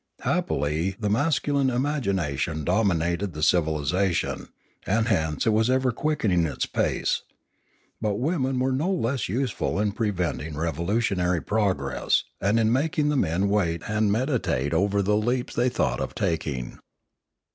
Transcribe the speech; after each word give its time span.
Happily 0.21 0.95
the 0.99 1.11
masculine 1.11 1.69
imagination 1.69 2.63
dominated 2.63 3.33
the 3.33 3.43
civilisation, 3.43 4.47
and 4.87 5.07
hence 5.07 5.45
it 5.45 5.51
was 5.51 5.69
ever 5.69 5.91
quickening 5.91 6.47
its 6.47 6.65
pace. 6.65 7.21
But 8.01 8.09
the 8.13 8.15
women 8.15 8.57
were 8.57 8.71
no 8.71 8.89
less 8.91 9.29
useful 9.29 9.79
in 9.79 9.91
preventing 9.91 10.55
revo 10.55 10.87
lutionary 10.87 11.45
progress, 11.45 12.23
and 12.41 12.59
in 12.59 12.71
making 12.71 13.09
the 13.09 13.15
men 13.15 13.47
wait 13.47 13.83
and 13.87 14.11
meditate 14.11 14.73
over 14.73 15.03
the 15.03 15.15
leaps 15.17 15.53
they 15.53 15.69
thought 15.69 15.99
of 15.99 16.15
taking. 16.15 16.79